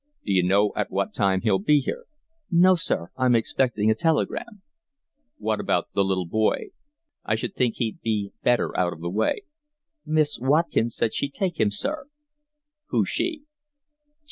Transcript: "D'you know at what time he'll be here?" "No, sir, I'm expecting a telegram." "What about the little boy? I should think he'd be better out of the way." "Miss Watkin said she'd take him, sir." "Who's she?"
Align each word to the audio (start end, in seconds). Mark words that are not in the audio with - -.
"D'you 0.25 0.41
know 0.41 0.73
at 0.75 0.89
what 0.89 1.13
time 1.13 1.41
he'll 1.41 1.59
be 1.59 1.79
here?" 1.79 2.05
"No, 2.49 2.73
sir, 2.73 3.11
I'm 3.17 3.35
expecting 3.35 3.91
a 3.91 3.93
telegram." 3.93 4.63
"What 5.37 5.59
about 5.59 5.89
the 5.93 6.03
little 6.03 6.25
boy? 6.25 6.69
I 7.23 7.35
should 7.35 7.53
think 7.53 7.75
he'd 7.75 8.01
be 8.01 8.31
better 8.41 8.75
out 8.75 8.93
of 8.93 9.01
the 9.01 9.11
way." 9.11 9.43
"Miss 10.03 10.39
Watkin 10.39 10.89
said 10.89 11.13
she'd 11.13 11.35
take 11.35 11.59
him, 11.59 11.69
sir." 11.69 12.05
"Who's 12.87 13.09
she?" 13.09 13.43